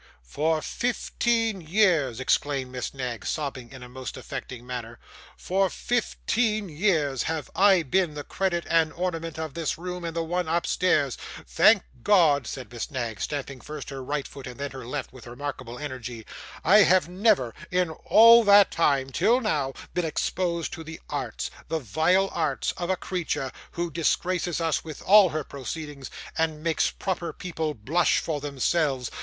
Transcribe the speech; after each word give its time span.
'For 0.23 0.63
fifteen 0.63 1.61
years,' 1.61 2.19
exclaimed 2.19 2.71
Miss 2.71 2.91
Knag, 2.91 3.23
sobbing 3.23 3.71
in 3.71 3.83
a 3.83 3.87
most 3.87 4.17
affecting 4.17 4.65
manner, 4.65 4.97
'for 5.37 5.69
fifteen 5.69 6.69
years 6.69 7.21
have 7.29 7.51
I 7.55 7.83
been 7.83 8.15
the 8.15 8.23
credit 8.23 8.65
and 8.67 8.91
ornament 8.93 9.37
of 9.37 9.53
this 9.53 9.77
room 9.77 10.03
and 10.03 10.15
the 10.15 10.23
one 10.23 10.47
upstairs. 10.47 11.19
Thank 11.45 11.83
God,' 12.01 12.47
said 12.47 12.73
Miss 12.73 12.89
Knag, 12.89 13.21
stamping 13.21 13.61
first 13.61 13.91
her 13.91 14.03
right 14.03 14.27
foot 14.27 14.47
and 14.47 14.59
then 14.59 14.71
her 14.71 14.87
left 14.87 15.13
with 15.13 15.27
remarkable 15.27 15.77
energy, 15.77 16.25
'I 16.63 16.77
have 16.79 17.07
never 17.07 17.53
in 17.69 17.91
all 17.91 18.43
that 18.45 18.71
time, 18.71 19.11
till 19.11 19.39
now, 19.39 19.71
been 19.93 20.03
exposed 20.05 20.73
to 20.73 20.83
the 20.83 20.99
arts, 21.11 21.51
the 21.67 21.77
vile 21.77 22.29
arts, 22.31 22.71
of 22.71 22.89
a 22.89 22.95
creature, 22.97 23.51
who 23.73 23.91
disgraces 23.91 24.59
us 24.59 24.83
with 24.83 25.03
all 25.03 25.29
her 25.29 25.43
proceedings, 25.43 26.09
and 26.35 26.63
makes 26.63 26.89
proper 26.89 27.31
people 27.31 27.75
blush 27.75 28.17
for 28.17 28.41
themselves. 28.41 29.11